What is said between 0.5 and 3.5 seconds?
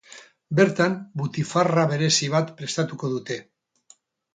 Bertan, butifarra berezi bat prestatuko dute.